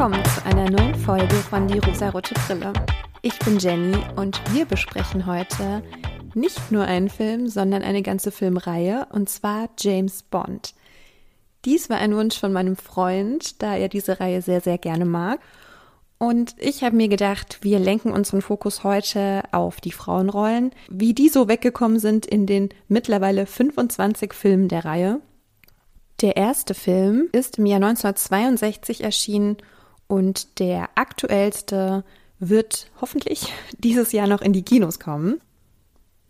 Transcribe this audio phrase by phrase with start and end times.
[0.00, 2.72] willkommen zu einer neuen Folge von Die rosarote Brille.
[3.20, 5.82] Ich bin Jenny und wir besprechen heute
[6.32, 10.72] nicht nur einen Film, sondern eine ganze Filmreihe und zwar James Bond.
[11.66, 15.38] Dies war ein Wunsch von meinem Freund, da er diese Reihe sehr, sehr gerne mag.
[16.16, 21.28] Und ich habe mir gedacht, wir lenken unseren Fokus heute auf die Frauenrollen, wie die
[21.28, 25.20] so weggekommen sind in den mittlerweile 25 Filmen der Reihe.
[26.22, 29.58] Der erste Film ist im Jahr 1962 erschienen
[30.10, 32.04] und der aktuellste
[32.40, 35.40] wird hoffentlich dieses Jahr noch in die Kinos kommen.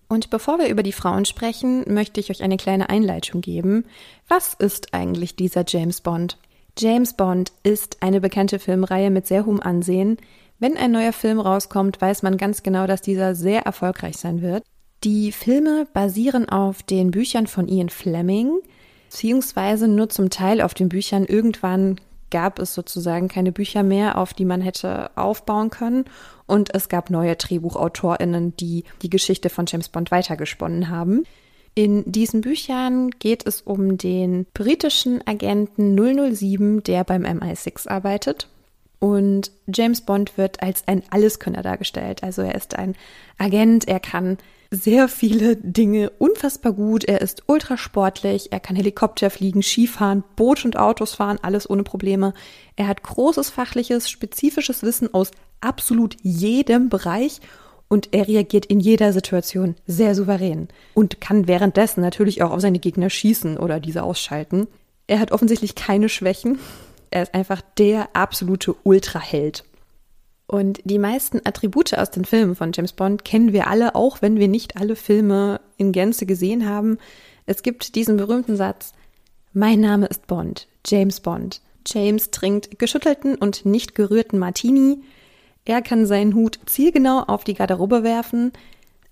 [0.09, 3.85] Und bevor wir über die Frauen sprechen, möchte ich euch eine kleine Einleitung geben.
[4.29, 6.37] Was ist eigentlich dieser James Bond?
[6.77, 10.17] James Bond ist eine bekannte Filmreihe mit sehr hohem Ansehen.
[10.59, 14.65] Wenn ein neuer Film rauskommt, weiß man ganz genau, dass dieser sehr erfolgreich sein wird.
[15.05, 18.59] Die Filme basieren auf den Büchern von Ian Fleming,
[19.09, 21.25] beziehungsweise nur zum Teil auf den Büchern.
[21.25, 26.05] Irgendwann gab es sozusagen keine Bücher mehr, auf die man hätte aufbauen können.
[26.47, 31.25] Und es gab neue DrehbuchautorInnen, die die Geschichte von James Bond weitergesponnen haben.
[31.75, 38.49] In diesen Büchern geht es um den britischen Agenten 007, der beim MI6 arbeitet.
[39.01, 42.23] Und James Bond wird als ein Alleskönner dargestellt.
[42.23, 42.95] Also er ist ein
[43.39, 44.37] Agent, er kann
[44.71, 47.05] sehr viele Dinge unfassbar gut.
[47.05, 52.35] Er ist ultrasportlich, er kann Helikopter fliegen, Skifahren, Boot und Autos fahren, alles ohne Probleme.
[52.77, 57.41] Er hat großes fachliches, spezifisches Wissen aus absolut jedem Bereich
[57.89, 62.79] und er reagiert in jeder Situation sehr souverän und kann währenddessen natürlich auch auf seine
[62.79, 64.69] Gegner schießen oder diese ausschalten.
[65.09, 66.61] Er hat offensichtlich keine Schwächen.
[67.11, 69.65] Er ist einfach der absolute Ultraheld.
[70.47, 74.39] Und die meisten Attribute aus den Filmen von James Bond kennen wir alle, auch wenn
[74.39, 76.99] wir nicht alle Filme in Gänze gesehen haben.
[77.47, 78.93] Es gibt diesen berühmten Satz,
[79.53, 81.61] mein Name ist Bond, James Bond.
[81.87, 85.03] James trinkt geschüttelten und nicht gerührten Martini.
[85.65, 88.53] Er kann seinen Hut zielgenau auf die Garderobe werfen.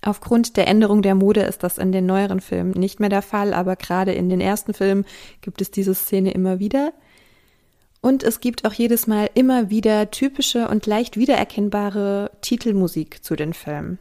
[0.01, 3.53] Aufgrund der Änderung der Mode ist das in den neueren Filmen nicht mehr der Fall,
[3.53, 5.05] aber gerade in den ersten Filmen
[5.41, 6.93] gibt es diese Szene immer wieder.
[8.01, 13.53] Und es gibt auch jedes Mal immer wieder typische und leicht wiedererkennbare Titelmusik zu den
[13.53, 13.99] Filmen.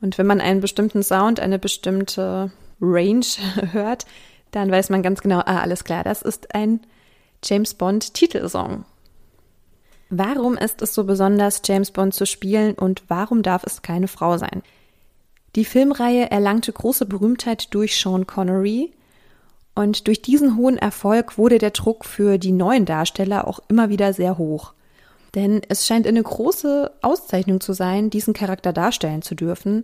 [0.00, 3.24] Und wenn man einen bestimmten Sound, eine bestimmte Range
[3.72, 4.04] hört,
[4.50, 6.80] dann weiß man ganz genau, ah, alles klar, das ist ein
[7.42, 8.84] James Bond Titelsong.
[10.10, 14.36] Warum ist es so besonders, James Bond zu spielen und warum darf es keine Frau
[14.36, 14.62] sein?
[15.56, 18.92] Die Filmreihe erlangte große Berühmtheit durch Sean Connery,
[19.74, 24.12] und durch diesen hohen Erfolg wurde der Druck für die neuen Darsteller auch immer wieder
[24.12, 24.72] sehr hoch.
[25.34, 29.82] Denn es scheint eine große Auszeichnung zu sein, diesen Charakter darstellen zu dürfen.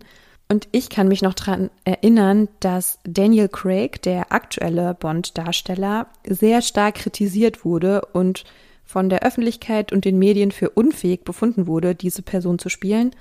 [0.49, 6.97] Und ich kann mich noch daran erinnern, dass Daniel Craig, der aktuelle Bond-Darsteller, sehr stark
[6.97, 8.45] kritisiert wurde und
[8.85, 13.13] von der Öffentlichkeit und den Medien für unfähig befunden wurde, diese Person zu spielen.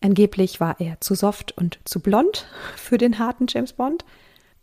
[0.00, 2.46] Angeblich war er zu soft und zu blond
[2.76, 4.04] für den harten James Bond.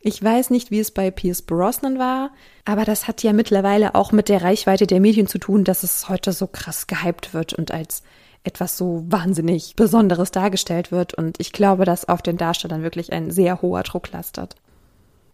[0.04, 2.32] Ich weiß nicht, wie es bei Pierce Brosnan war,
[2.66, 6.10] aber das hat ja mittlerweile auch mit der Reichweite der Medien zu tun, dass es
[6.10, 8.02] heute so krass gehypt wird und als
[8.44, 11.14] etwas so wahnsinnig Besonderes dargestellt wird.
[11.14, 14.56] Und ich glaube, dass auf den Darstellern wirklich ein sehr hoher Druck lastet.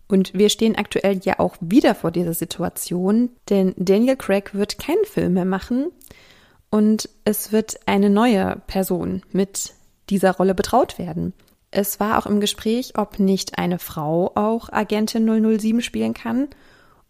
[0.09, 5.05] Und wir stehen aktuell ja auch wieder vor dieser Situation, denn Daniel Craig wird keinen
[5.05, 5.91] Film mehr machen
[6.69, 9.73] und es wird eine neue Person mit
[10.09, 11.33] dieser Rolle betraut werden.
[11.77, 16.47] Es war auch im Gespräch, ob nicht eine Frau auch Agentin 007 spielen kann.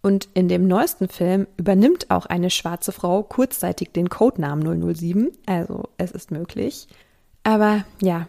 [0.01, 5.31] Und in dem neuesten Film übernimmt auch eine schwarze Frau kurzzeitig den Codenamen 007.
[5.45, 6.89] Also es ist möglich.
[7.44, 8.27] Aber ja,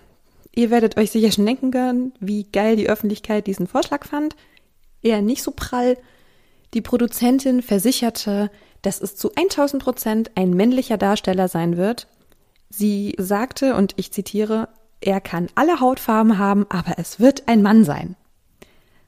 [0.54, 4.36] ihr werdet euch sicher schon denken können, wie geil die Öffentlichkeit diesen Vorschlag fand.
[5.02, 5.96] Eher nicht so prall.
[6.72, 8.48] Die Produzentin versicherte,
[8.82, 12.06] dass es zu 1000 Prozent ein männlicher Darsteller sein wird.
[12.70, 14.68] Sie sagte, und ich zitiere,
[15.00, 18.16] er kann alle Hautfarben haben, aber es wird ein Mann sein.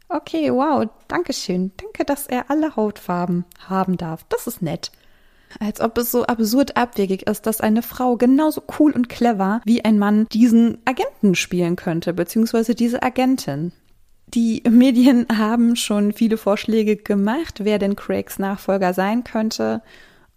[0.08, 1.72] Okay, wow, danke schön.
[1.76, 4.24] Danke, dass er alle Hautfarben haben darf.
[4.28, 4.90] Das ist nett.
[5.58, 9.84] Als ob es so absurd abwegig ist, dass eine Frau genauso cool und clever wie
[9.84, 13.72] ein Mann diesen Agenten spielen könnte, beziehungsweise diese Agentin.
[14.28, 19.82] Die Medien haben schon viele Vorschläge gemacht, wer denn Craigs Nachfolger sein könnte.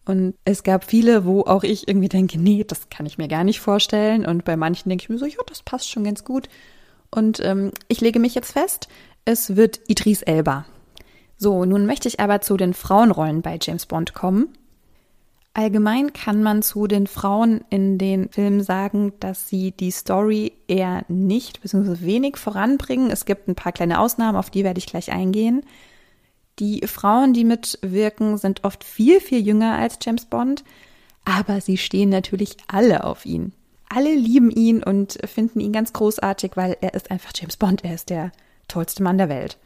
[0.06, 3.44] Und es gab viele, wo auch ich irgendwie denke, nee, das kann ich mir gar
[3.44, 4.26] nicht vorstellen.
[4.26, 6.50] Und bei manchen denke ich mir so, ja, das passt schon ganz gut.
[7.10, 8.90] Und ähm, ich lege mich jetzt fest,
[9.26, 10.66] es wird Idris Elba.
[11.38, 14.50] So, nun möchte ich aber zu den Frauenrollen bei James Bond kommen.
[15.56, 21.06] Allgemein kann man zu den Frauen in den Filmen sagen, dass sie die Story eher
[21.08, 22.04] nicht bzw.
[22.06, 23.12] wenig voranbringen.
[23.12, 25.62] Es gibt ein paar kleine Ausnahmen, auf die werde ich gleich eingehen.
[26.60, 30.64] Die Frauen, die mitwirken, sind oft viel, viel jünger als James Bond.
[31.26, 33.54] aber sie stehen natürlich alle auf ihn.
[33.90, 37.94] Alle lieben ihn und finden ihn ganz großartig, weil er ist einfach James Bond, er
[37.94, 38.32] ist der
[38.68, 39.58] tollste Mann der Welt.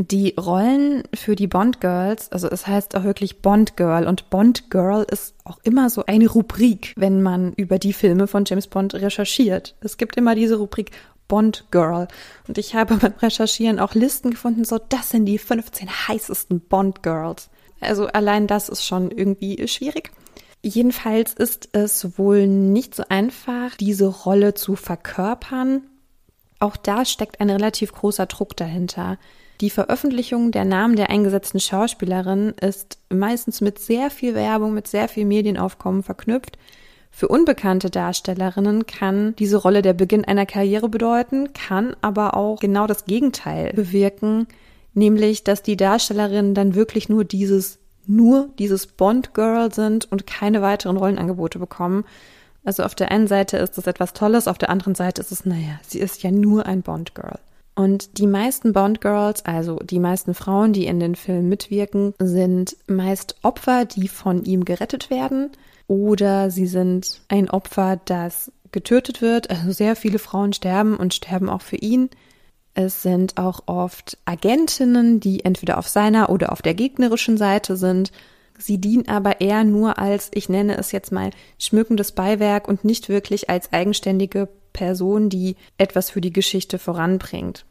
[0.00, 4.70] Die Rollen für die Bond Girls, also es heißt auch wirklich Bond Girl und Bond
[4.70, 8.94] Girl ist auch immer so eine Rubrik, wenn man über die Filme von James Bond
[8.94, 9.74] recherchiert.
[9.80, 10.92] Es gibt immer diese Rubrik
[11.28, 12.08] Bond Girl.
[12.48, 17.02] Und ich habe beim Recherchieren auch Listen gefunden, so das sind die 15 heißesten Bond
[17.02, 17.50] Girls.
[17.80, 20.10] Also allein das ist schon irgendwie schwierig.
[20.62, 25.82] Jedenfalls ist es wohl nicht so einfach, diese Rolle zu verkörpern.
[26.58, 29.18] Auch da steckt ein relativ großer Druck dahinter.
[29.60, 35.08] Die Veröffentlichung der Namen der eingesetzten Schauspielerin ist meistens mit sehr viel Werbung, mit sehr
[35.08, 36.58] viel Medienaufkommen verknüpft.
[37.18, 42.86] Für unbekannte Darstellerinnen kann diese Rolle der Beginn einer Karriere bedeuten, kann aber auch genau
[42.86, 44.46] das Gegenteil bewirken,
[44.94, 50.62] nämlich dass die Darstellerinnen dann wirklich nur dieses nur dieses Bond Girl sind und keine
[50.62, 52.04] weiteren Rollenangebote bekommen.
[52.62, 55.44] Also auf der einen Seite ist das etwas Tolles, auf der anderen Seite ist es,
[55.44, 57.40] naja, sie ist ja nur ein Bond Girl.
[57.74, 62.76] Und die meisten Bond Girls, also die meisten Frauen, die in den Filmen mitwirken, sind
[62.86, 65.50] meist Opfer, die von ihm gerettet werden.
[65.88, 69.50] Oder sie sind ein Opfer, das getötet wird.
[69.50, 72.10] Also sehr viele Frauen sterben und sterben auch für ihn.
[72.74, 78.12] Es sind auch oft Agentinnen, die entweder auf seiner oder auf der gegnerischen Seite sind.
[78.56, 83.08] Sie dienen aber eher nur als, ich nenne es jetzt mal, schmückendes Beiwerk und nicht
[83.08, 87.64] wirklich als eigenständige Person, die etwas für die Geschichte voranbringt.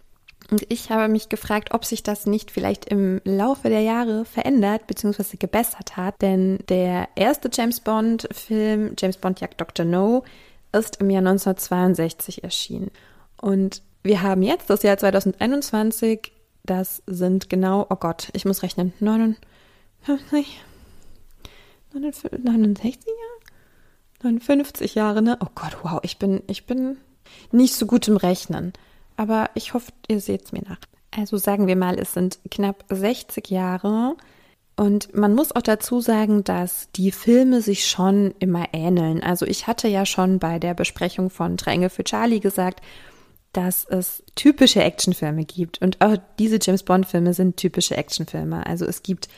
[0.49, 4.87] Und ich habe mich gefragt, ob sich das nicht vielleicht im Laufe der Jahre verändert
[4.87, 5.35] bzw.
[5.37, 6.21] gebessert hat.
[6.21, 9.85] Denn der erste James Bond-Film, James Bond jagt Dr.
[9.85, 10.23] No,
[10.71, 12.91] ist im Jahr 1962 erschienen.
[13.41, 16.31] Und wir haben jetzt das Jahr 2021.
[16.63, 19.39] Das sind genau, oh Gott, ich muss rechnen, 59,
[21.93, 23.37] 69 Jahre?
[24.23, 25.37] 59 Jahre, ne?
[25.41, 26.97] Oh Gott, wow, ich bin, ich bin
[27.51, 28.73] nicht so gut im Rechnen
[29.17, 30.79] aber ich hoffe, ihr seht es mir nach.
[31.11, 34.15] Also sagen wir mal, es sind knapp 60 Jahre.
[34.75, 39.23] Und man muss auch dazu sagen, dass die Filme sich schon immer ähneln.
[39.23, 42.81] Also ich hatte ja schon bei der Besprechung von Dränge für Charlie gesagt,
[43.53, 45.81] dass es typische Actionfilme gibt.
[45.81, 48.67] Und auch diese James Bond-Filme sind typische Actionfilme.
[48.67, 49.29] Also es gibt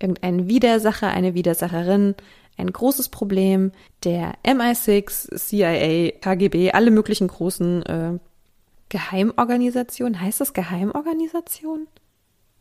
[0.00, 2.14] irgendeinen Widersacher, eine Widersacherin,
[2.56, 3.72] ein großes Problem.
[4.02, 8.18] Der MI6, CIA, KGB, alle möglichen großen äh,
[8.88, 10.20] Geheimorganisation?
[10.20, 11.88] Heißt das Geheimorganisation?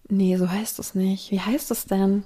[0.08, 1.32] Nee, so heißt es nicht.
[1.32, 2.24] Wie heißt es denn?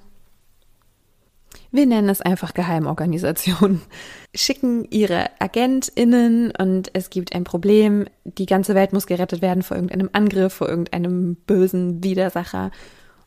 [1.72, 3.80] Wir nennen es einfach Geheimorganisation.
[4.34, 8.06] Schicken ihre AgentInnen und es gibt ein Problem.
[8.24, 12.70] Die ganze Welt muss gerettet werden vor irgendeinem Angriff, vor irgendeinem bösen Widersacher.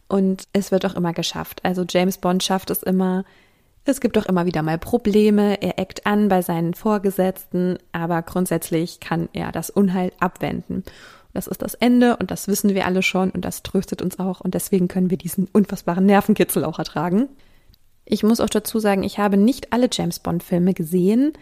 [0.07, 1.63] Und es wird auch immer geschafft.
[1.63, 3.23] Also James Bond schafft es immer,
[3.85, 8.99] es gibt auch immer wieder mal Probleme, er eckt an bei seinen Vorgesetzten, aber grundsätzlich
[8.99, 10.83] kann er das Unheil abwenden.
[11.33, 14.39] Das ist das Ende und das wissen wir alle schon und das tröstet uns auch
[14.39, 17.27] und deswegen können wir diesen unfassbaren Nervenkitzel auch ertragen.
[18.05, 21.33] Ich muss auch dazu sagen, ich habe nicht alle James Bond Filme gesehen.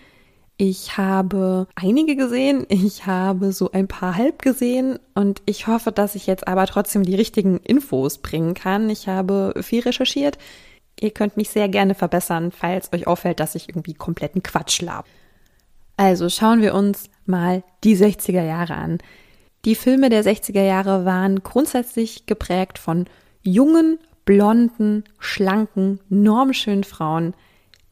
[0.58, 6.16] Ich habe einige gesehen, ich habe so ein paar halb gesehen und ich hoffe, dass
[6.16, 8.90] ich jetzt aber trotzdem die richtigen Infos bringen kann.
[8.90, 10.38] Ich habe viel recherchiert.
[11.00, 15.06] Ihr könnt mich sehr gerne verbessern, falls euch auffällt, dass ich irgendwie kompletten Quatsch lab.
[15.98, 19.00] Also schauen wir uns mal die 60er Jahre an.
[19.66, 23.06] Die Filme der 60er Jahre waren grundsätzlich geprägt von
[23.44, 27.34] jungen, blonden, schlanken, normschönen Frauen,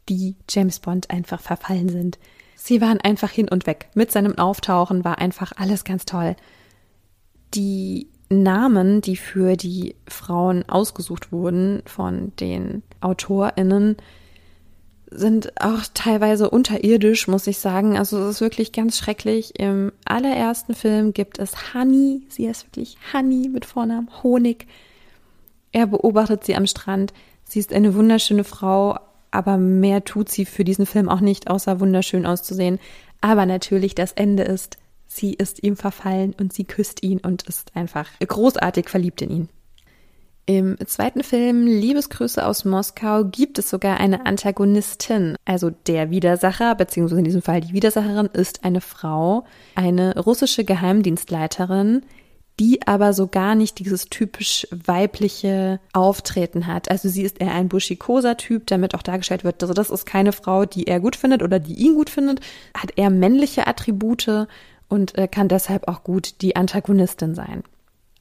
[0.08, 2.18] die James Bond einfach verfallen sind.
[2.56, 3.90] Sie waren einfach hin und weg.
[3.94, 6.36] Mit seinem Auftauchen war einfach alles ganz toll.
[7.54, 13.98] Die Namen, die für die Frauen ausgesucht wurden von den AutorInnen,
[15.12, 17.98] sind auch teilweise unterirdisch, muss ich sagen.
[17.98, 19.60] Also es ist wirklich ganz schrecklich.
[19.60, 22.22] Im allerersten Film gibt es Honey.
[22.30, 24.68] Sie ist wirklich Honey mit Vornamen Honig.
[25.72, 27.14] Er beobachtet sie am Strand.
[27.44, 29.00] Sie ist eine wunderschöne Frau,
[29.32, 32.80] aber mehr tut sie für diesen Film auch nicht, außer wunderschön auszusehen.
[33.22, 34.78] Aber natürlich, das Ende ist
[35.12, 39.50] Sie ist ihm verfallen und sie küsst ihn und ist einfach großartig verliebt in ihn.
[40.46, 45.36] Im zweiten Film Liebesgrüße aus Moskau gibt es sogar eine Antagonistin.
[45.46, 52.04] Also der Widersacher, beziehungsweise in diesem Fall die Widersacherin, ist eine Frau, eine russische Geheimdienstleiterin,
[52.60, 56.92] die aber so gar nicht dieses typisch weibliche Auftreten hat.
[56.92, 60.34] Also sie ist eher ein buschikoser Typ, damit auch dargestellt wird, also das ist keine
[60.34, 62.42] Frau, die er gut findet oder die ihn gut findet,
[62.76, 64.48] hat eher männliche Attribute
[64.90, 67.64] und äh, kann deshalb auch gut die Antagonistin sein.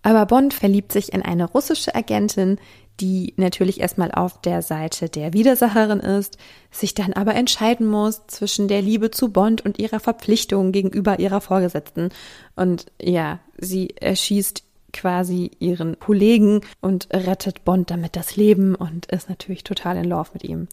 [0.02, 2.58] Aber Bond verliebt sich in eine russische Agentin,
[3.00, 6.36] die natürlich erstmal auf der Seite der Widersacherin ist,
[6.70, 11.40] sich dann aber entscheiden muss zwischen der Liebe zu Bond und ihrer Verpflichtung gegenüber ihrer
[11.40, 12.10] Vorgesetzten.
[12.56, 19.28] Und ja, sie erschießt quasi ihren Kollegen und rettet Bond damit das Leben und ist
[19.28, 20.68] natürlich total in Love mit ihm.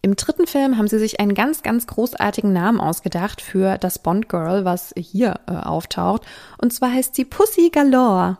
[0.00, 4.28] Im dritten Film haben sie sich einen ganz, ganz großartigen Namen ausgedacht für das Bond
[4.28, 6.22] Girl, was hier äh, auftaucht.
[6.58, 8.38] Und zwar heißt sie Pussy Galore.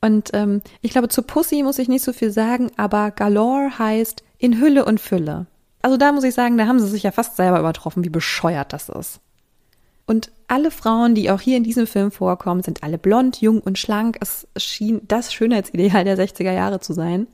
[0.00, 4.22] Und ähm, ich glaube, zu Pussy muss ich nicht so viel sagen, aber Galore heißt
[4.36, 5.46] in Hülle und Fülle.
[5.80, 8.72] Also da muss ich sagen, da haben sie sich ja fast selber übertroffen, wie bescheuert
[8.72, 9.20] das ist.
[10.06, 13.78] Und alle Frauen, die auch hier in diesem Film vorkommen, sind alle blond, jung und
[13.78, 14.16] schlank.
[14.20, 17.26] Es schien das Schönheitsideal der 60er Jahre zu sein.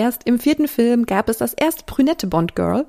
[0.00, 2.86] Erst im vierten Film gab es das erste brünette Bond Girl.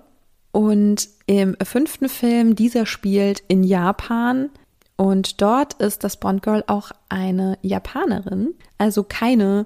[0.54, 4.50] Und im fünften Film, dieser spielt in Japan.
[4.96, 8.54] Und dort ist das Bond Girl auch eine Japanerin.
[8.78, 9.66] Also keine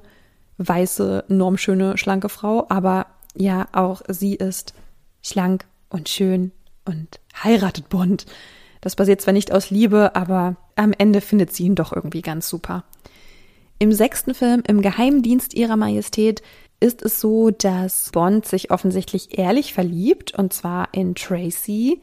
[0.57, 2.65] weiße, normschöne, schlanke Frau.
[2.69, 4.73] Aber ja, auch sie ist
[5.21, 6.51] schlank und schön
[6.83, 8.25] und heiratet Bond.
[8.81, 12.49] Das basiert zwar nicht aus Liebe, aber am Ende findet sie ihn doch irgendwie ganz
[12.49, 12.85] super.
[13.77, 16.41] Im sechsten Film, im Geheimdienst ihrer Majestät,
[16.79, 22.01] ist es so, dass Bond sich offensichtlich ehrlich verliebt, und zwar in Tracy.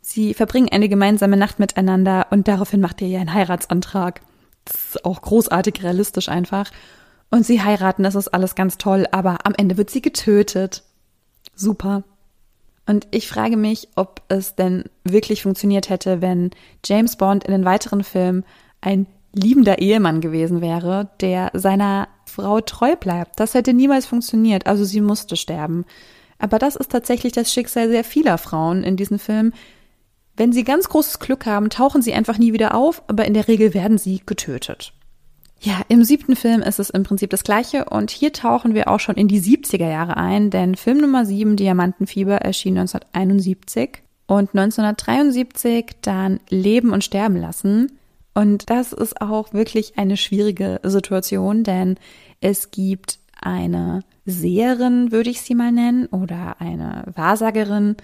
[0.00, 4.22] Sie verbringen eine gemeinsame Nacht miteinander und daraufhin macht er ihr einen Heiratsantrag.
[4.64, 6.70] Das ist auch großartig realistisch einfach.
[7.30, 10.82] Und sie heiraten, das ist alles ganz toll, aber am Ende wird sie getötet.
[11.54, 12.02] Super.
[12.86, 16.50] Und ich frage mich, ob es denn wirklich funktioniert hätte, wenn
[16.84, 18.44] James Bond in den weiteren Filmen
[18.80, 23.38] ein liebender Ehemann gewesen wäre, der seiner Frau treu bleibt.
[23.38, 25.84] Das hätte niemals funktioniert, also sie musste sterben.
[26.38, 29.52] Aber das ist tatsächlich das Schicksal sehr vieler Frauen in diesem Film.
[30.36, 33.46] Wenn sie ganz großes Glück haben, tauchen sie einfach nie wieder auf, aber in der
[33.46, 34.94] Regel werden sie getötet.
[35.62, 39.00] Ja, im siebten Film ist es im Prinzip das gleiche und hier tauchen wir auch
[39.00, 45.96] schon in die 70er Jahre ein, denn Film Nummer 7, Diamantenfieber, erschien 1971 und 1973
[46.00, 47.92] dann Leben und Sterben lassen.
[48.34, 51.98] Und das ist auch wirklich eine schwierige Situation, denn
[52.40, 57.96] es gibt eine Seherin, würde ich sie mal nennen, oder eine Wahrsagerin.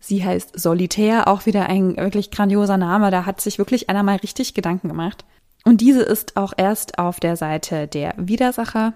[0.00, 3.10] Sie heißt Solitär, auch wieder ein wirklich grandioser Name.
[3.10, 5.24] Da hat sich wirklich einer mal richtig Gedanken gemacht.
[5.64, 8.94] Und diese ist auch erst auf der Seite der Widersacher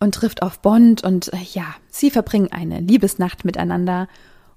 [0.00, 4.08] und trifft auf Bond und äh, ja, sie verbringen eine Liebesnacht miteinander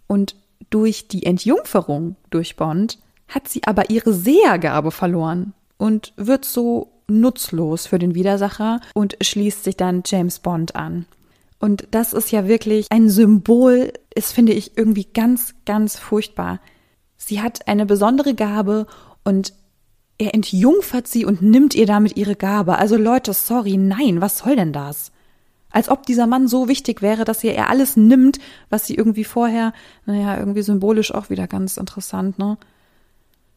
[0.07, 0.35] und
[0.69, 2.97] durch die Entjungferung durch Bond
[3.33, 9.63] hat sie aber ihre Sehergabe verloren und wird so nutzlos für den Widersacher und schließt
[9.63, 11.05] sich dann James Bond an.
[11.59, 16.59] Und das ist ja wirklich ein Symbol, ist, finde ich, irgendwie ganz, ganz furchtbar.
[17.15, 18.85] Sie hat eine besondere Gabe
[19.23, 19.53] und
[20.17, 22.77] er entjungfert sie und nimmt ihr damit ihre Gabe.
[22.77, 25.11] Also Leute, sorry, nein, was soll denn das?
[25.71, 29.23] Als ob dieser Mann so wichtig wäre, dass er ihr alles nimmt, was sie irgendwie
[29.23, 29.73] vorher,
[30.05, 32.57] naja, irgendwie symbolisch auch wieder ganz interessant, ne?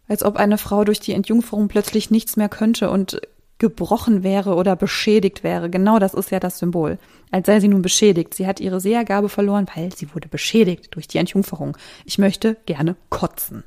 [0.08, 3.20] Als ob eine Frau durch die Entjungferung plötzlich nichts mehr könnte und
[3.58, 5.70] gebrochen wäre oder beschädigt wäre.
[5.70, 6.98] Genau das ist ja das Symbol.
[7.30, 8.34] Als sei sie nun beschädigt.
[8.34, 11.76] Sie hat ihre Sehergabe verloren, weil sie wurde beschädigt durch die Entjungferung.
[12.04, 13.64] Ich möchte gerne kotzen.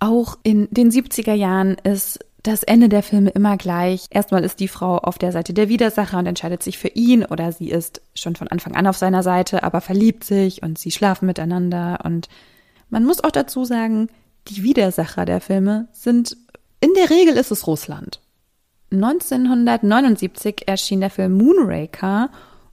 [0.00, 4.06] Auch in den 70er Jahren ist das Ende der Filme immer gleich.
[4.10, 7.52] Erstmal ist die Frau auf der Seite der Widersacher und entscheidet sich für ihn oder
[7.52, 11.26] sie ist schon von Anfang an auf seiner Seite, aber verliebt sich und sie schlafen
[11.26, 12.28] miteinander und
[12.90, 14.08] man muss auch dazu sagen,
[14.48, 16.36] die Widersacher der Filme sind,
[16.80, 18.20] in der Regel ist es Russland.
[18.90, 22.30] 1979 erschien der Film Moonraker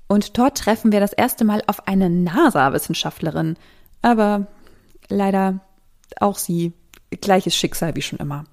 [0.07, 3.55] und dort treffen wir das erste Mal auf eine NASA-Wissenschaftlerin.
[4.01, 4.47] Aber
[5.07, 5.59] leider
[6.19, 6.73] auch sie
[7.21, 8.45] gleiches Schicksal wie schon immer.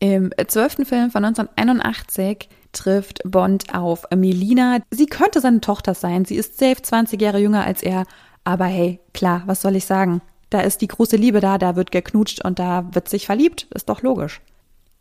[0.00, 4.78] Im zwölften Film von 1981 trifft Bond auf Melina.
[4.90, 6.24] Sie könnte seine Tochter sein.
[6.24, 8.04] Sie ist safe 20 Jahre jünger als er.
[8.44, 10.20] Aber hey, klar, was soll ich sagen?
[10.50, 13.66] Da ist die große Liebe da, da wird geknutscht und da wird sich verliebt.
[13.74, 14.40] Ist doch logisch.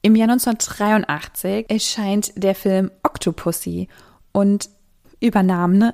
[0.01, 3.87] Im Jahr 1983 erscheint der Film Octopussy
[4.31, 4.69] und
[5.19, 5.93] über Namen, ne?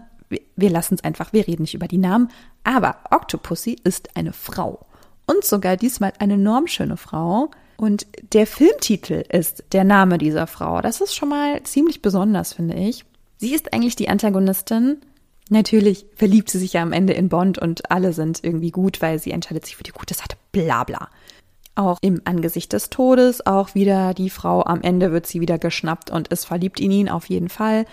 [0.56, 2.30] wir lassen es einfach, wir reden nicht über die Namen,
[2.64, 4.86] aber Octopussy ist eine Frau
[5.26, 7.52] und sogar diesmal eine normschöne Frau.
[7.78, 10.82] Und der Filmtitel ist der Name dieser Frau.
[10.82, 13.04] Das ist schon mal ziemlich besonders, finde ich.
[13.38, 14.98] Sie ist eigentlich die Antagonistin.
[15.54, 19.20] Natürlich verliebt sie sich ja am Ende in Bond und alle sind irgendwie gut, weil
[19.20, 20.36] sie entscheidet sich für die gute Seite.
[20.52, 21.10] Bla bla.
[21.76, 26.12] Auch im Angesicht des Todes, auch wieder die Frau, am Ende wird sie wieder geschnappt
[26.12, 27.86] und ist verliebt in ihn auf jeden Fall.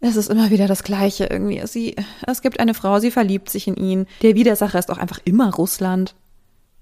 [0.00, 1.60] Es ist immer wieder das Gleiche irgendwie.
[1.66, 4.06] Sie, es gibt eine Frau, sie verliebt sich in ihn.
[4.22, 6.14] Der Widersacher ist auch einfach immer Russland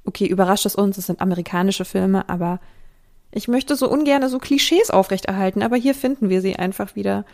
[0.05, 2.61] okay, überrascht es uns, es sind amerikanische Filme, aber
[3.33, 7.25] ich möchte so ungern so Klischees aufrechterhalten, aber hier finden wir sie einfach wieder.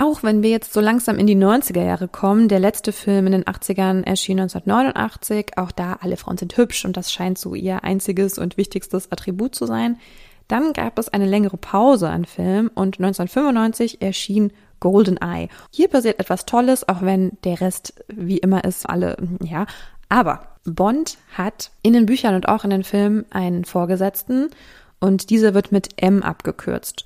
[0.00, 3.32] Auch wenn wir jetzt so langsam in die 90er Jahre kommen, der letzte Film in
[3.32, 7.82] den 80ern erschien 1989, auch da alle Frauen sind hübsch und das scheint so ihr
[7.82, 9.98] einziges und wichtigstes Attribut zu sein.
[10.46, 15.48] Dann gab es eine längere Pause an Film und 1995 erschien Golden Eye.
[15.72, 19.66] Hier passiert etwas Tolles, auch wenn der Rest wie immer ist, alle, ja.
[20.08, 24.50] Aber Bond hat in den Büchern und auch in den Filmen einen Vorgesetzten
[25.00, 27.04] und dieser wird mit M abgekürzt.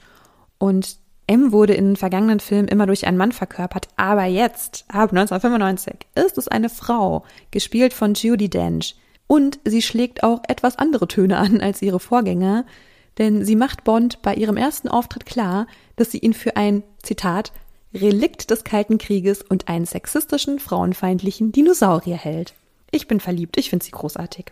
[0.59, 5.95] Und M wurde in vergangenen Filmen immer durch einen Mann verkörpert, aber jetzt, ab 1995,
[6.15, 8.97] ist es eine Frau, gespielt von Judy Dench.
[9.27, 12.67] Und sie schlägt auch etwas andere Töne an als ihre Vorgänger,
[13.19, 17.53] denn sie macht Bond bei ihrem ersten Auftritt klar, dass sie ihn für ein, Zitat,
[17.95, 22.55] Relikt des Kalten Krieges und einen sexistischen, frauenfeindlichen Dinosaurier hält.
[22.91, 24.47] Ich bin verliebt, ich finde sie großartig.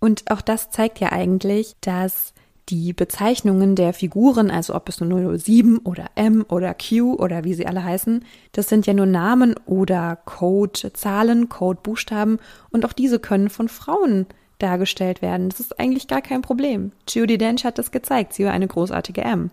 [0.00, 2.33] Und auch das zeigt ja eigentlich, dass
[2.68, 7.54] die Bezeichnungen der Figuren, also ob es nur 007 oder M oder Q oder wie
[7.54, 12.38] sie alle heißen, das sind ja nur Namen oder Code-Zahlen, Code-Buchstaben
[12.70, 14.26] und auch diese können von Frauen
[14.58, 15.50] dargestellt werden.
[15.50, 16.92] Das ist eigentlich gar kein Problem.
[17.08, 19.50] Judy Dench hat das gezeigt, sie war eine großartige M.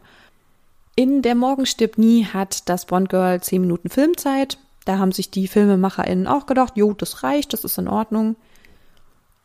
[0.95, 4.57] In Der Morgen stirbt nie hat das Bond Girl 10 Minuten Filmzeit.
[4.85, 8.35] Da haben sich die FilmemacherInnen auch gedacht, jo, das reicht, das ist in Ordnung.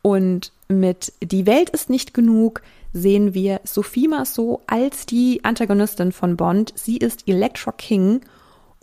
[0.07, 2.61] Und mit Die Welt ist nicht genug
[2.93, 6.71] sehen wir Sophie Marceau als die Antagonistin von Bond.
[6.75, 8.21] Sie ist Electra King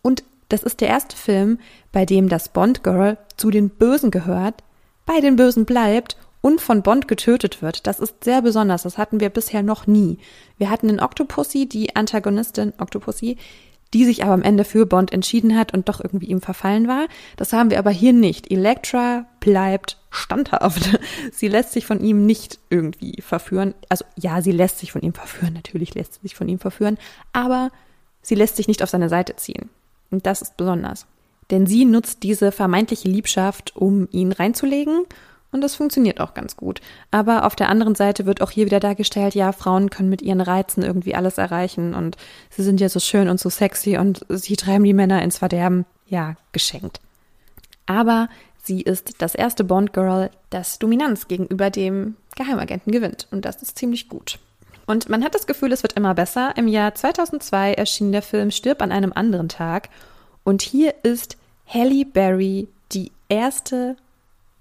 [0.02, 1.60] und das ist der erste Film,
[1.92, 4.62] bei dem das Bond Girl zu den Bösen gehört,
[5.06, 7.86] bei den Bösen bleibt und von Bond getötet wird.
[7.86, 8.82] Das ist sehr besonders.
[8.82, 10.18] Das hatten wir bisher noch nie.
[10.58, 13.38] Wir hatten in Octopussy die Antagonistin Octopussy,
[13.94, 17.06] die sich aber am Ende für Bond entschieden hat und doch irgendwie ihm verfallen war.
[17.36, 18.50] Das haben wir aber hier nicht.
[18.50, 20.98] Elektra bleibt standhaft.
[21.32, 23.74] Sie lässt sich von ihm nicht irgendwie verführen.
[23.88, 25.54] Also ja, sie lässt sich von ihm verführen.
[25.54, 26.98] Natürlich lässt sie sich von ihm verführen.
[27.32, 27.70] Aber
[28.20, 29.70] sie lässt sich nicht auf seine Seite ziehen.
[30.10, 31.06] Und das ist besonders.
[31.50, 35.04] Denn sie nutzt diese vermeintliche Liebschaft, um ihn reinzulegen
[35.54, 36.80] und das funktioniert auch ganz gut.
[37.12, 40.40] Aber auf der anderen Seite wird auch hier wieder dargestellt, ja, Frauen können mit ihren
[40.40, 42.16] Reizen irgendwie alles erreichen und
[42.50, 45.86] sie sind ja so schön und so sexy und sie treiben die Männer ins Verderben.
[46.06, 47.00] Ja, geschenkt.
[47.86, 48.28] Aber
[48.62, 53.28] sie ist das erste Bond-Girl, das Dominanz gegenüber dem Geheimagenten gewinnt.
[53.30, 54.38] Und das ist ziemlich gut.
[54.86, 56.52] Und man hat das Gefühl, es wird immer besser.
[56.56, 59.88] Im Jahr 2002 erschien der Film Stirb an einem anderen Tag.
[60.42, 61.36] Und hier ist
[61.66, 63.96] Halle Berry die erste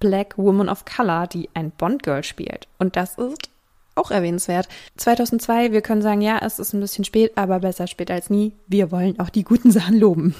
[0.03, 2.67] Black Woman of Color, die ein Bond-Girl spielt.
[2.77, 3.49] Und das ist
[3.95, 4.67] auch erwähnenswert.
[4.97, 8.51] 2002, wir können sagen, ja, es ist ein bisschen spät, aber besser spät als nie.
[8.67, 10.35] Wir wollen auch die guten Sachen loben.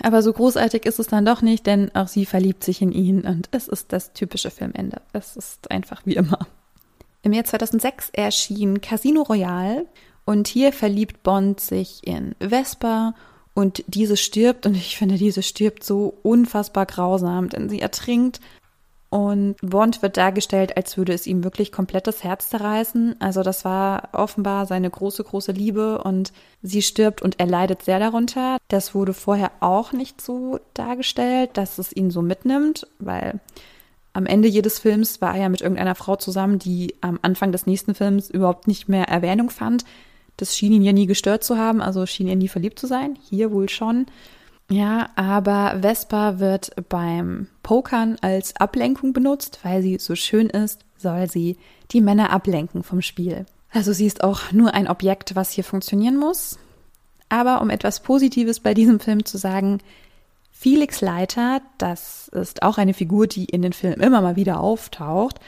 [0.00, 3.22] Aber so großartig ist es dann doch nicht, denn auch sie verliebt sich in ihn
[3.22, 5.02] und es ist das typische Filmende.
[5.12, 6.46] Es ist einfach wie immer.
[7.22, 9.86] Im Jahr 2006 erschien Casino Royale
[10.24, 13.14] und hier verliebt Bond sich in Vespa
[13.54, 18.40] und diese stirbt und ich finde, diese stirbt so unfassbar grausam, denn sie ertrinkt
[19.10, 23.16] und Bond wird dargestellt, als würde es ihm wirklich komplett das Herz zerreißen.
[23.18, 27.98] Also das war offenbar seine große, große Liebe und sie stirbt und er leidet sehr
[27.98, 28.58] darunter.
[28.68, 33.40] Das wurde vorher auch nicht so dargestellt, dass es ihn so mitnimmt, weil
[34.12, 37.66] am Ende jedes Films war er ja mit irgendeiner Frau zusammen, die am Anfang des
[37.66, 39.84] nächsten Films überhaupt nicht mehr Erwähnung fand.
[40.36, 43.18] Das schien ihn ja nie gestört zu haben, also schien er nie verliebt zu sein.
[43.28, 44.06] Hier wohl schon.
[44.70, 51.28] Ja, aber Vespa wird beim Pokern als Ablenkung benutzt, weil sie so schön ist, soll
[51.28, 51.58] sie
[51.90, 53.46] die Männer ablenken vom Spiel.
[53.72, 56.58] Also sie ist auch nur ein Objekt, was hier funktionieren muss.
[57.28, 59.78] Aber um etwas Positives bei diesem Film zu sagen,
[60.52, 65.40] Felix Leiter, das ist auch eine Figur, die in den Filmen immer mal wieder auftaucht.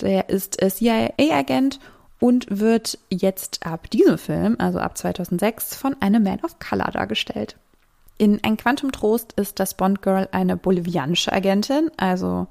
[0.00, 1.80] Der ist CIA-Agent
[2.20, 7.56] und wird jetzt ab diesem Film, also ab 2006, von einem Man of Color dargestellt.
[8.16, 12.46] In Ein Quantum Trost ist das Bond Girl eine bolivianische Agentin, also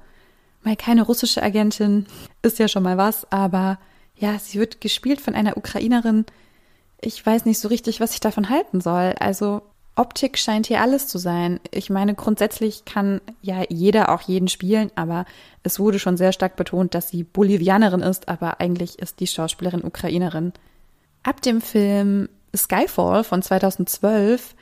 [0.62, 2.06] mal keine russische Agentin,
[2.42, 3.78] ist ja schon mal was, aber
[4.16, 6.24] ja, sie wird gespielt von einer Ukrainerin.
[7.00, 9.14] Ich weiß nicht so richtig, was ich davon halten soll.
[9.18, 9.62] Also
[9.96, 11.60] Optik scheint hier alles zu sein.
[11.70, 15.24] Ich meine, grundsätzlich kann ja jeder auch jeden spielen, aber
[15.62, 19.84] es wurde schon sehr stark betont, dass sie Bolivianerin ist, aber eigentlich ist die Schauspielerin
[19.84, 20.52] Ukrainerin.
[21.22, 24.54] Ab dem Film Skyfall von 2012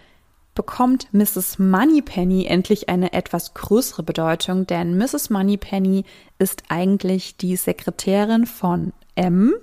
[0.54, 1.58] bekommt Mrs.
[1.58, 5.30] Moneypenny endlich eine etwas größere Bedeutung, denn Mrs.
[5.30, 6.04] Moneypenny
[6.38, 9.54] ist eigentlich die Sekretärin von M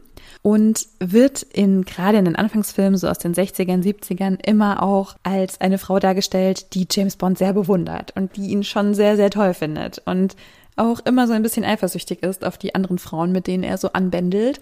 [0.41, 5.61] und wird in gerade in den Anfangsfilmen so aus den 60ern, 70ern immer auch als
[5.61, 9.53] eine Frau dargestellt, die James Bond sehr bewundert und die ihn schon sehr sehr toll
[9.53, 10.35] findet und
[10.75, 13.91] auch immer so ein bisschen eifersüchtig ist auf die anderen Frauen, mit denen er so
[13.91, 14.61] anbändelt.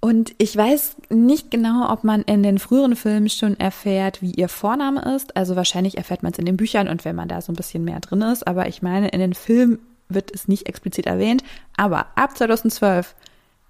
[0.00, 4.48] Und ich weiß nicht genau, ob man in den früheren Filmen schon erfährt, wie ihr
[4.48, 5.36] Vorname ist.
[5.36, 7.84] Also wahrscheinlich erfährt man es in den Büchern und wenn man da so ein bisschen
[7.84, 8.46] mehr drin ist.
[8.46, 11.44] Aber ich meine, in den Filmen wird es nicht explizit erwähnt.
[11.76, 13.14] Aber ab 2012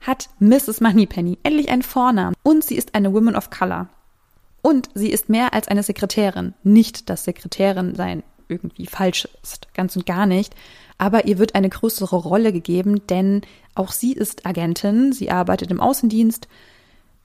[0.01, 0.81] hat Mrs.
[0.81, 3.88] Moneypenny endlich einen Vornamen und sie ist eine Woman of Color.
[4.62, 6.55] Und sie ist mehr als eine Sekretärin.
[6.62, 10.55] Nicht, dass Sekretärin sein irgendwie falsch ist, ganz und gar nicht.
[11.00, 13.40] Aber ihr wird eine größere Rolle gegeben, denn
[13.74, 16.46] auch sie ist Agentin, sie arbeitet im Außendienst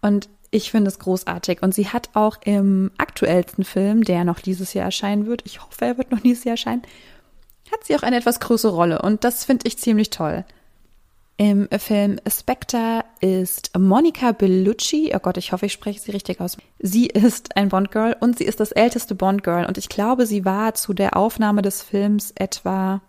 [0.02, 1.62] und ich finde es großartig.
[1.62, 5.84] Und sie hat auch im aktuellsten Film, der noch dieses Jahr erscheinen wird, ich hoffe,
[5.84, 6.84] er wird noch dieses Jahr erscheinen,
[7.70, 10.46] hat sie auch eine etwas größere Rolle und das finde ich ziemlich toll.
[11.36, 16.56] Im Film Spectre ist Monica Bellucci, oh Gott, ich hoffe, ich spreche sie richtig aus.
[16.80, 20.76] Sie ist ein Bond-Girl und sie ist das älteste Bond-Girl und ich glaube, sie war
[20.76, 23.02] zu der Aufnahme des Films etwa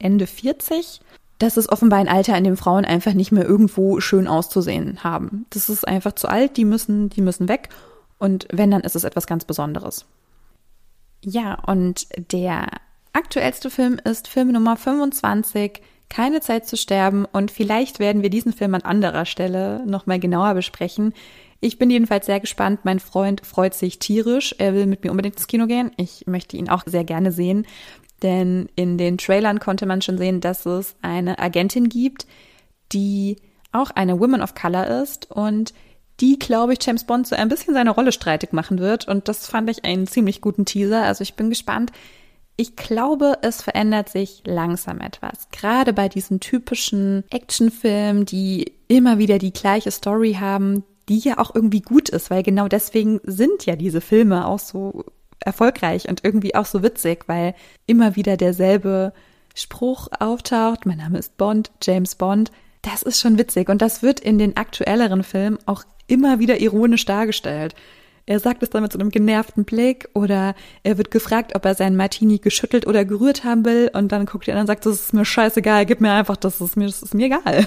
[0.00, 1.00] Ende 40.
[1.38, 5.46] Das ist offenbar ein Alter, in dem Frauen einfach nicht mehr irgendwo schön auszusehen haben.
[5.50, 7.70] Das ist einfach zu alt, die müssen, die müssen weg
[8.18, 10.04] und wenn, dann ist es etwas ganz Besonderes.
[11.24, 12.66] Ja, und der
[13.12, 18.52] aktuellste Film ist Film Nummer 25, keine Zeit zu sterben und vielleicht werden wir diesen
[18.52, 21.14] Film an anderer Stelle nochmal genauer besprechen.
[21.60, 22.80] Ich bin jedenfalls sehr gespannt.
[22.84, 24.54] Mein Freund freut sich tierisch.
[24.58, 25.92] Er will mit mir unbedingt ins Kino gehen.
[25.98, 27.66] Ich möchte ihn auch sehr gerne sehen,
[28.22, 32.26] denn in den Trailern konnte man schon sehen, dass es eine Agentin gibt,
[32.92, 33.36] die
[33.72, 35.72] auch eine Woman of Color ist und
[36.20, 39.08] die, glaube ich, James Bond so ein bisschen seine Rolle streitig machen wird.
[39.08, 41.02] Und das fand ich einen ziemlich guten Teaser.
[41.02, 41.92] Also ich bin gespannt,
[42.56, 45.48] ich glaube, es verändert sich langsam etwas.
[45.50, 51.54] Gerade bei diesen typischen Actionfilmen, die immer wieder die gleiche Story haben, die ja auch
[51.54, 55.06] irgendwie gut ist, weil genau deswegen sind ja diese Filme auch so
[55.44, 57.54] erfolgreich und irgendwie auch so witzig, weil
[57.86, 59.12] immer wieder derselbe
[59.54, 60.86] Spruch auftaucht.
[60.86, 62.50] Mein Name ist Bond, James Bond.
[62.82, 67.04] Das ist schon witzig und das wird in den aktuelleren Filmen auch immer wieder ironisch
[67.04, 67.74] dargestellt.
[68.26, 71.74] Er sagt es dann mit so einem genervten Blick oder er wird gefragt, ob er
[71.74, 75.00] seinen Martini geschüttelt oder gerührt haben will und dann guckt er an und sagt, das
[75.00, 77.66] ist mir scheißegal, gib mir einfach, das ist mir, das ist mir egal.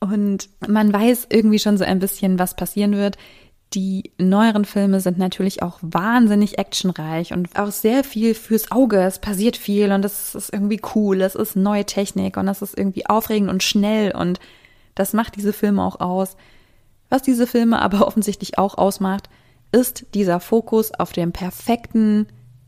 [0.00, 3.16] Und man weiß irgendwie schon so ein bisschen, was passieren wird.
[3.74, 9.00] Die neueren Filme sind natürlich auch wahnsinnig actionreich und auch sehr viel fürs Auge.
[9.00, 11.22] Es passiert viel und es ist irgendwie cool.
[11.22, 14.40] Es ist neue Technik und es ist irgendwie aufregend und schnell und
[14.94, 16.36] das macht diese Filme auch aus.
[17.08, 19.30] Was diese Filme aber offensichtlich auch ausmacht,
[19.70, 22.26] ist dieser Fokus auf dem perfekten,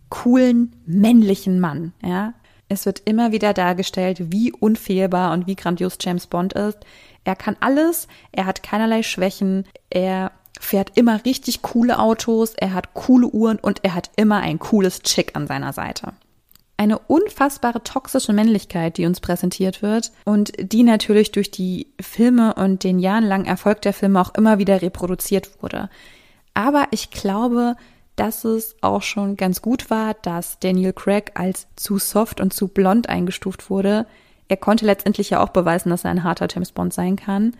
[0.08, 2.34] coolen, männlichen Mann, ja.
[2.70, 6.78] Es wird immer wieder dargestellt, wie unfehlbar und wie grandios James Bond ist.
[7.22, 12.94] Er kann alles, er hat keinerlei Schwächen, er fährt immer richtig coole Autos, er hat
[12.94, 16.14] coole Uhren und er hat immer ein cooles Chick an seiner Seite
[16.76, 22.84] eine unfassbare toxische Männlichkeit, die uns präsentiert wird und die natürlich durch die Filme und
[22.84, 25.88] den jahrelangen Erfolg der Filme auch immer wieder reproduziert wurde.
[26.52, 27.76] Aber ich glaube,
[28.16, 32.68] dass es auch schon ganz gut war, dass Daniel Craig als zu soft und zu
[32.68, 34.06] blond eingestuft wurde.
[34.48, 37.56] Er konnte letztendlich ja auch beweisen, dass er ein harter James Bond sein kann.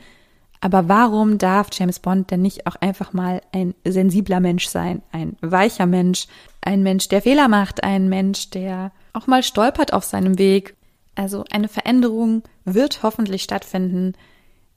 [0.60, 5.36] Aber warum darf James Bond denn nicht auch einfach mal ein sensibler Mensch sein, ein
[5.42, 6.26] weicher Mensch,
[6.62, 10.74] ein Mensch, der Fehler macht, ein Mensch, der auch mal stolpert auf seinem Weg?
[11.14, 14.14] Also eine Veränderung wird hoffentlich stattfinden.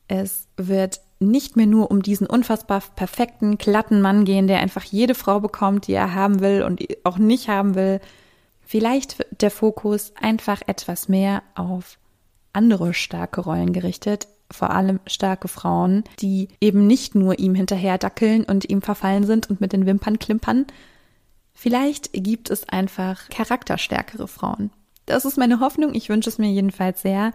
[0.07, 5.15] Es wird nicht mehr nur um diesen unfassbar perfekten, glatten Mann gehen, der einfach jede
[5.15, 7.99] Frau bekommt, die er haben will und auch nicht haben will.
[8.61, 11.97] Vielleicht wird der Fokus einfach etwas mehr auf
[12.53, 18.43] andere starke Rollen gerichtet, vor allem starke Frauen, die eben nicht nur ihm hinterher dackeln
[18.43, 20.65] und ihm verfallen sind und mit den Wimpern klimpern.
[21.53, 24.71] Vielleicht gibt es einfach charakterstärkere Frauen.
[25.05, 25.93] Das ist meine Hoffnung.
[25.95, 27.33] Ich wünsche es mir jedenfalls sehr.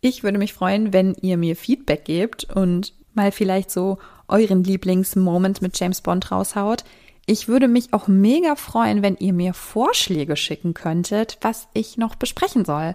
[0.00, 5.60] Ich würde mich freuen, wenn ihr mir Feedback gebt und mal vielleicht so euren Lieblingsmoment
[5.62, 6.84] mit James Bond raushaut.
[7.26, 12.14] Ich würde mich auch mega freuen, wenn ihr mir Vorschläge schicken könntet, was ich noch
[12.14, 12.94] besprechen soll.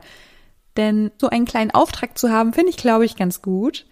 [0.78, 3.86] Denn so einen kleinen Auftrag zu haben, finde ich, glaube ich, ganz gut.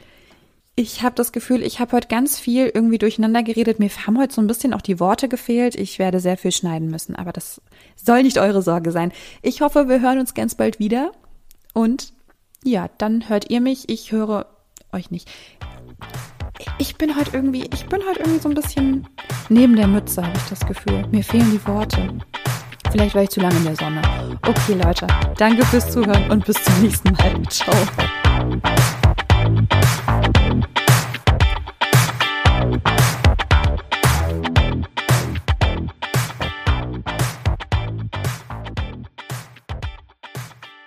[0.77, 3.79] Ich habe das Gefühl, ich habe heute ganz viel irgendwie durcheinander geredet.
[3.79, 5.75] Mir haben heute so ein bisschen auch die Worte gefehlt.
[5.75, 7.61] Ich werde sehr viel schneiden müssen, aber das
[7.95, 9.13] soll nicht eure Sorge sein.
[9.41, 11.11] Ich hoffe, wir hören uns ganz bald wieder.
[11.73, 12.13] Und
[12.63, 13.87] ja, dann hört ihr mich.
[13.89, 14.47] Ich höre
[14.91, 15.29] euch nicht.
[16.77, 19.07] Ich bin heute irgendwie, ich bin heute irgendwie so ein bisschen
[19.49, 21.07] neben der Mütze, habe ich das Gefühl.
[21.09, 22.17] Mir fehlen die Worte.
[22.95, 24.01] Vielleicht war ich zu lange in der Sonne.
[24.47, 25.05] Okay, Leute,
[25.35, 27.41] danke fürs Zuhören und bis zum nächsten Mal.
[27.49, 27.75] Ciao.